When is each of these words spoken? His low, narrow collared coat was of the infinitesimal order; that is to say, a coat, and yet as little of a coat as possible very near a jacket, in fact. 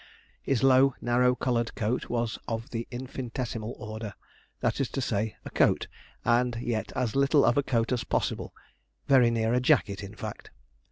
His 0.41 0.63
low, 0.63 0.95
narrow 0.99 1.35
collared 1.35 1.75
coat 1.75 2.09
was 2.09 2.39
of 2.47 2.71
the 2.71 2.87
infinitesimal 2.89 3.75
order; 3.77 4.15
that 4.59 4.81
is 4.81 4.89
to 4.89 4.99
say, 4.99 5.35
a 5.45 5.51
coat, 5.51 5.85
and 6.25 6.55
yet 6.55 6.91
as 6.95 7.15
little 7.15 7.45
of 7.45 7.55
a 7.55 7.61
coat 7.61 7.91
as 7.91 8.03
possible 8.03 8.51
very 9.05 9.29
near 9.29 9.53
a 9.53 9.59
jacket, 9.61 10.03
in 10.03 10.15
fact. 10.15 10.49